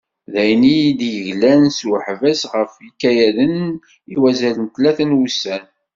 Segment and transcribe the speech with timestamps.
[0.33, 3.55] Dayen i d-yeglan s uḥbas ɣef yikayaden
[4.13, 5.63] i wazal n tlata n wussan.